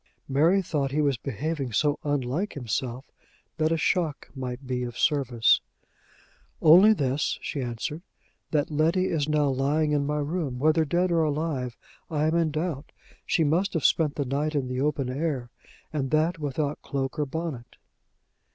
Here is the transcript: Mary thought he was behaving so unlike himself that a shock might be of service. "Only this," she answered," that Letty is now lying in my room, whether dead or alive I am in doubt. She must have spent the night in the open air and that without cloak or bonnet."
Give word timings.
Mary 0.27 0.63
thought 0.63 0.89
he 0.89 0.99
was 0.99 1.15
behaving 1.17 1.71
so 1.71 1.99
unlike 2.03 2.53
himself 2.53 3.05
that 3.57 3.71
a 3.71 3.77
shock 3.77 4.31
might 4.35 4.65
be 4.65 4.81
of 4.81 4.97
service. 4.97 5.61
"Only 6.59 6.91
this," 6.91 7.37
she 7.43 7.61
answered," 7.61 8.01
that 8.49 8.71
Letty 8.71 9.09
is 9.09 9.29
now 9.29 9.49
lying 9.49 9.91
in 9.91 10.07
my 10.07 10.17
room, 10.17 10.57
whether 10.57 10.85
dead 10.85 11.11
or 11.11 11.21
alive 11.21 11.77
I 12.09 12.25
am 12.25 12.35
in 12.35 12.49
doubt. 12.49 12.91
She 13.27 13.43
must 13.43 13.75
have 13.75 13.85
spent 13.85 14.15
the 14.15 14.25
night 14.25 14.55
in 14.55 14.67
the 14.69 14.81
open 14.81 15.07
air 15.07 15.51
and 15.93 16.09
that 16.09 16.39
without 16.39 16.81
cloak 16.81 17.19
or 17.19 17.27
bonnet." 17.27 17.75